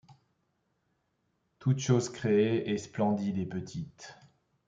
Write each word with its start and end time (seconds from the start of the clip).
Toute 1.59 1.77
chose 1.77 2.09
créée 2.09 2.71
est 2.71 2.79
splendide 2.79 3.37
et 3.37 3.45
petite; 3.45 4.17